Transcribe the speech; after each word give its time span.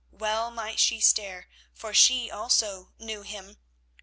Well 0.09 0.49
might 0.49 0.79
she 0.79 0.99
stare, 0.99 1.47
for 1.75 1.93
she 1.93 2.31
also 2.31 2.91
knew 2.97 3.21
him. 3.21 3.57